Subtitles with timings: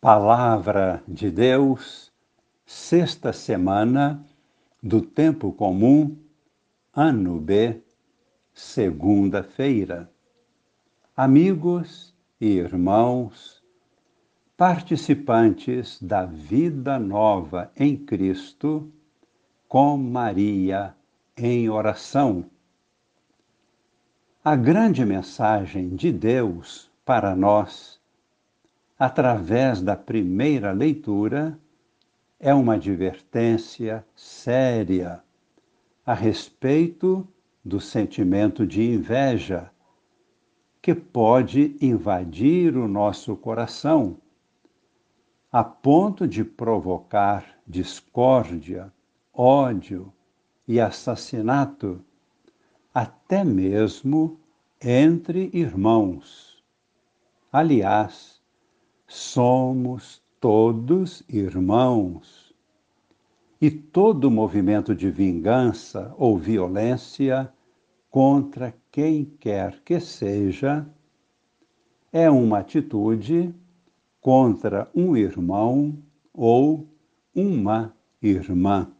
[0.00, 2.12] Palavra de Deus,
[2.64, 4.24] sexta semana
[4.80, 6.16] do Tempo Comum,
[6.94, 7.82] ano B,
[8.54, 10.08] segunda-feira.
[11.16, 13.60] Amigos e irmãos,
[14.56, 18.92] participantes da vida nova em Cristo,
[19.66, 20.94] com Maria
[21.36, 22.48] em oração.
[24.44, 27.97] A grande mensagem de Deus para nós
[28.98, 31.58] através da primeira leitura,
[32.40, 35.22] é uma advertência séria
[36.04, 37.26] a respeito
[37.64, 39.70] do sentimento de inveja
[40.80, 44.16] que pode invadir o nosso coração
[45.50, 48.92] a ponto de provocar discórdia,
[49.32, 50.12] ódio
[50.66, 52.04] e assassinato,
[52.92, 54.38] até mesmo
[54.80, 56.62] entre irmãos.
[57.50, 58.37] Aliás,
[59.08, 62.54] somos todos irmãos.
[63.60, 67.52] E todo movimento de vingança ou violência
[68.10, 70.86] contra quem quer que seja
[72.12, 73.52] é uma atitude
[74.20, 75.98] contra um irmão
[76.32, 76.86] ou
[77.34, 77.92] uma
[78.22, 78.92] irmã.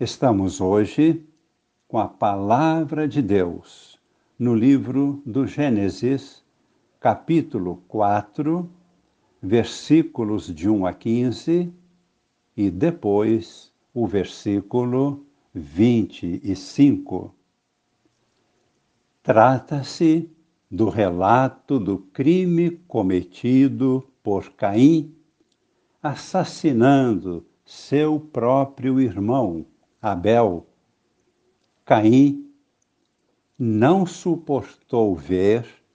[0.00, 1.24] Estamos hoje
[1.86, 3.98] com a Palavra de Deus
[4.38, 6.44] no livro do Gênesis,
[7.06, 8.68] capítulo 4,
[9.40, 11.72] versículos de 1 a 15
[12.56, 17.32] e depois o versículo 25.
[19.22, 20.28] Trata-se
[20.68, 25.14] do relato do crime cometido por Caim,
[26.02, 29.64] assassinando seu próprio irmão,
[30.02, 30.66] Abel.
[31.84, 32.50] Caim
[33.56, 35.85] não suportou ver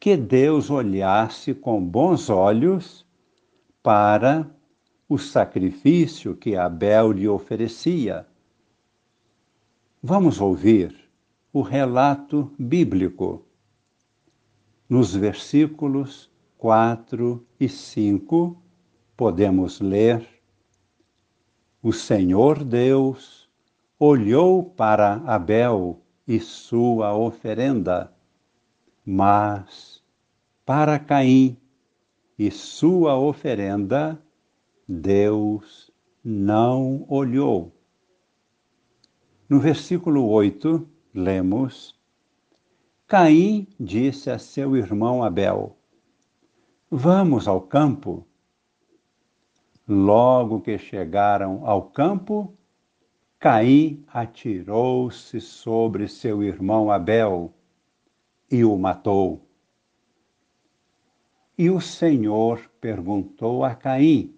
[0.00, 3.06] que Deus olhasse com bons olhos
[3.82, 4.48] para
[5.08, 8.26] o sacrifício que Abel lhe oferecia.
[10.02, 10.94] Vamos ouvir
[11.52, 13.44] o relato bíblico.
[14.88, 18.62] Nos versículos 4 e 5,
[19.16, 20.26] podemos ler:
[21.82, 23.48] O Senhor Deus
[23.98, 28.12] olhou para Abel e sua oferenda
[29.10, 30.04] mas
[30.66, 31.56] para Caim
[32.38, 34.22] e sua oferenda,
[34.86, 35.90] Deus
[36.22, 37.72] não olhou.
[39.48, 41.98] No versículo 8, lemos:
[43.06, 45.74] Caim disse a seu irmão Abel:
[46.90, 48.26] Vamos ao campo.
[49.88, 52.52] Logo que chegaram ao campo,
[53.40, 57.54] Caim atirou-se sobre seu irmão Abel
[58.50, 59.46] e o matou.
[61.56, 64.34] E o Senhor perguntou a Caim: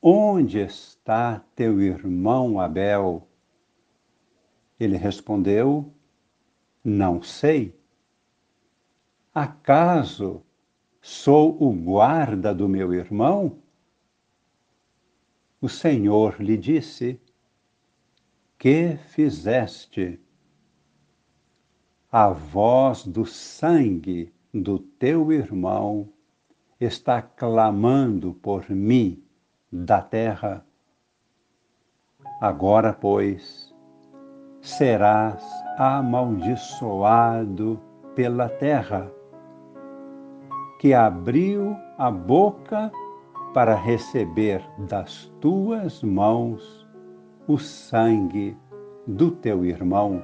[0.00, 3.28] Onde está teu irmão Abel?
[4.78, 5.92] Ele respondeu:
[6.84, 7.76] Não sei.
[9.34, 10.42] Acaso
[11.00, 13.58] sou o guarda do meu irmão?
[15.60, 17.20] O Senhor lhe disse:
[18.56, 20.20] Que fizeste?
[22.10, 26.08] A voz do sangue do teu irmão
[26.80, 29.22] está clamando por mim
[29.70, 30.64] da terra.
[32.40, 33.74] Agora, pois,
[34.62, 35.44] serás
[35.76, 37.78] amaldiçoado
[38.14, 39.12] pela terra,
[40.80, 42.90] que abriu a boca
[43.52, 46.88] para receber das tuas mãos
[47.46, 48.56] o sangue
[49.06, 50.22] do teu irmão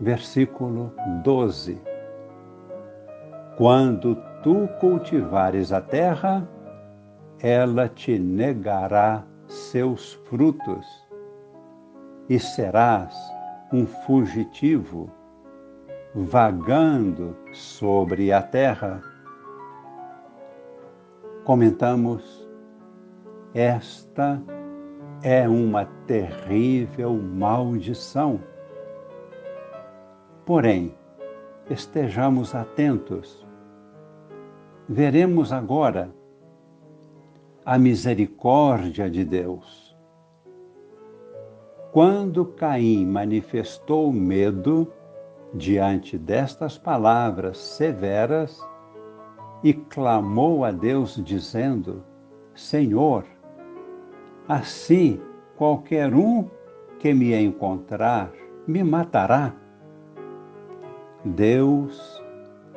[0.00, 0.92] versículo
[1.24, 1.80] 12.
[3.56, 6.48] Quando tu cultivares a terra,
[7.40, 10.86] ela te negará seus frutos,
[12.28, 13.14] e serás
[13.72, 15.10] um fugitivo,
[16.14, 19.00] vagando sobre a terra.
[21.44, 22.46] Comentamos,
[23.54, 24.40] esta
[25.22, 28.40] é uma terrível maldição
[30.48, 30.94] Porém,
[31.68, 33.46] estejamos atentos.
[34.88, 36.10] Veremos agora
[37.66, 39.94] a misericórdia de Deus.
[41.92, 44.90] Quando Caim manifestou medo
[45.52, 48.58] diante destas palavras severas
[49.62, 52.02] e clamou a Deus, dizendo:
[52.54, 53.26] Senhor,
[54.48, 55.20] assim
[55.58, 56.48] qualquer um
[56.98, 58.32] que me encontrar
[58.66, 59.67] me matará.
[61.24, 62.22] Deus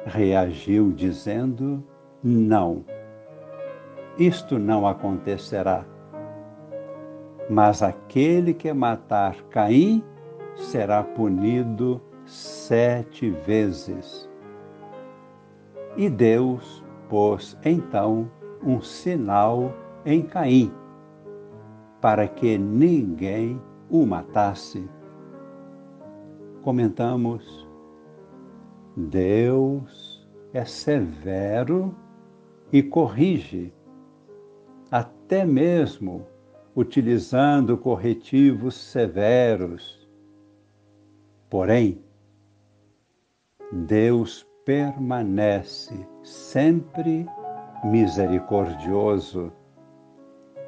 [0.06, 1.84] reagiu dizendo:
[2.24, 2.84] Não,
[4.18, 5.86] isto não acontecerá.
[7.50, 10.04] Mas aquele que matar Caim
[10.56, 14.30] será punido sete vezes.
[15.98, 18.30] E Deus pôs então
[18.64, 19.74] um sinal
[20.06, 20.72] em Caim,
[22.00, 24.90] para que ninguém o matasse.
[26.62, 27.61] Comentamos,
[28.96, 31.96] Deus é severo
[32.74, 33.74] e corrige,
[34.92, 36.28] até mesmo
[36.76, 40.08] utilizando corretivos severos.
[41.50, 42.04] Porém,
[43.72, 47.26] Deus permanece sempre
[47.86, 49.52] misericordioso,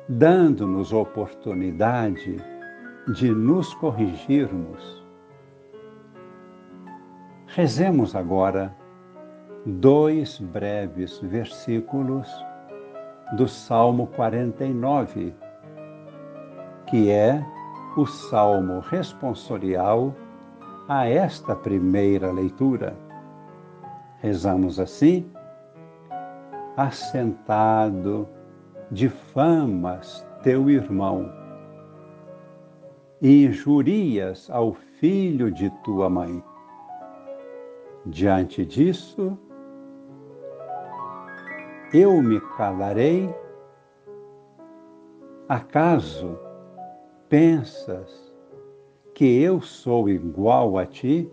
[0.08, 2.38] dando-nos oportunidade
[3.14, 5.03] de nos corrigirmos.
[7.56, 8.76] Rezemos agora
[9.64, 12.28] dois breves versículos
[13.38, 15.36] do Salmo 49,
[16.88, 17.46] que é
[17.96, 20.16] o salmo responsorial
[20.90, 22.98] a esta primeira leitura.
[24.18, 25.32] Rezamos assim:
[26.76, 28.28] Assentado
[28.90, 31.32] difamas teu irmão
[33.22, 36.44] e injurias ao filho de tua mãe.
[38.06, 39.38] Diante disso,
[41.94, 43.34] eu me calarei?
[45.48, 46.38] Acaso
[47.30, 48.34] pensas
[49.14, 51.32] que eu sou igual a ti?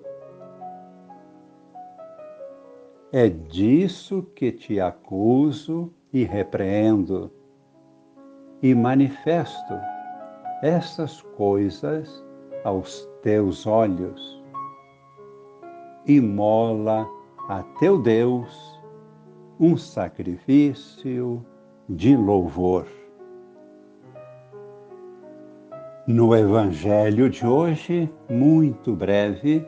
[3.12, 7.32] É disso que te acuso e repreendo,
[8.62, 9.74] e manifesto
[10.62, 12.24] essas coisas
[12.62, 14.39] aos teus olhos.
[16.06, 17.06] Imola
[17.48, 18.80] a teu Deus
[19.58, 21.44] um sacrifício
[21.88, 22.86] de louvor.
[26.06, 29.64] No Evangelho de hoje, muito breve,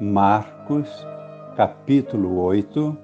[0.00, 0.88] Marcos,
[1.56, 2.96] capítulo 8,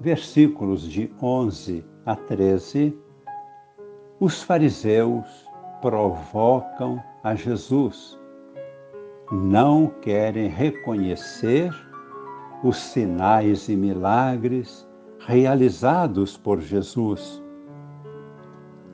[0.00, 2.98] versículos de 11 a 13,
[4.18, 5.46] os fariseus
[5.82, 8.18] provocam a Jesus.
[9.30, 11.70] Não querem reconhecer
[12.64, 14.88] os sinais e milagres
[15.18, 17.42] realizados por Jesus.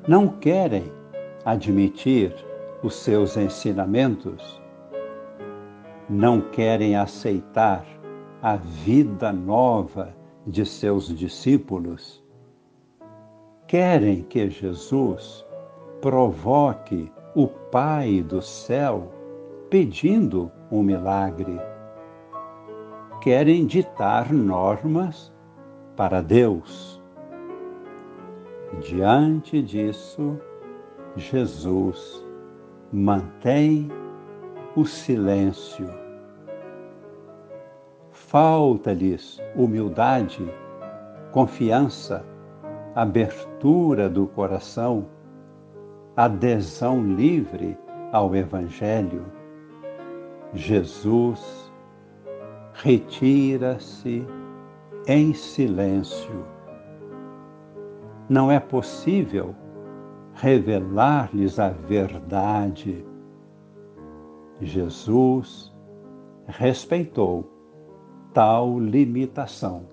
[0.09, 0.93] Não querem
[1.45, 2.35] admitir
[2.83, 4.61] os seus ensinamentos.
[6.09, 7.87] Não querem aceitar
[8.43, 10.13] a vida nova
[10.45, 12.21] de seus discípulos.
[13.69, 15.47] Querem que Jesus
[16.01, 19.15] provoque o Pai do céu
[19.71, 21.70] pedindo um milagre.
[23.21, 25.31] Querem ditar normas
[25.95, 27.03] para Deus.
[28.81, 30.41] Diante disso,
[31.17, 32.27] Jesus
[32.91, 33.91] mantém
[34.75, 35.87] o silêncio.
[38.11, 40.51] Falta-lhes humildade,
[41.31, 42.25] confiança,
[42.95, 45.05] abertura do coração,
[46.17, 47.77] adesão livre
[48.13, 49.27] ao Evangelho.
[50.55, 51.70] Jesus
[52.73, 54.25] retira-se
[55.07, 56.45] em silêncio.
[58.29, 59.55] Não é possível
[60.35, 63.05] revelar-lhes a verdade.
[64.61, 65.75] Jesus
[66.47, 67.51] respeitou
[68.33, 69.87] tal limitação.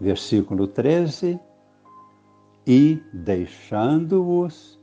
[0.00, 1.38] Versículo 13:
[2.66, 4.78] E deixando-os,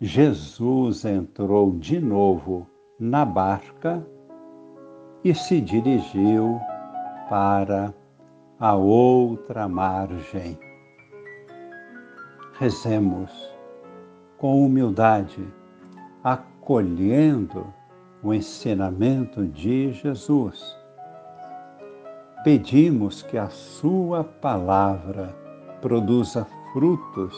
[0.00, 2.66] Jesus entrou de novo
[2.98, 4.06] na barca
[5.24, 6.60] e se dirigiu
[7.28, 7.94] para
[8.58, 10.58] a outra margem.
[12.58, 13.30] Rezemos
[14.38, 15.46] com humildade,
[16.22, 17.72] acolhendo
[18.22, 20.76] o ensinamento de Jesus.
[22.44, 25.34] Pedimos que a Sua palavra
[25.80, 27.36] produza frutos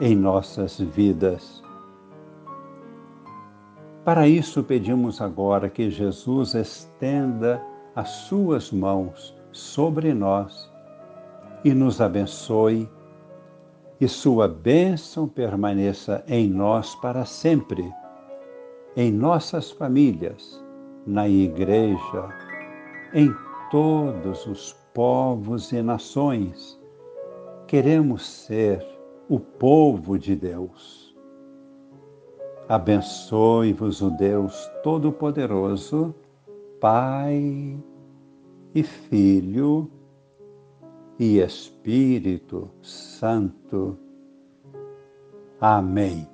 [0.00, 1.62] em nossas vidas.
[4.04, 7.62] Para isso, pedimos agora que Jesus estenda
[7.96, 10.70] as suas mãos sobre nós
[11.64, 12.86] e nos abençoe,
[13.98, 17.90] e sua bênção permaneça em nós para sempre,
[18.94, 20.62] em nossas famílias,
[21.06, 22.28] na igreja,
[23.14, 23.34] em
[23.70, 26.78] todos os povos e nações.
[27.66, 28.84] Queremos ser
[29.30, 31.03] o povo de Deus.
[32.68, 36.14] Abençoe-vos o Deus Todo-Poderoso,
[36.80, 37.78] Pai
[38.74, 39.90] e Filho
[41.18, 43.98] e Espírito Santo.
[45.60, 46.33] Amém.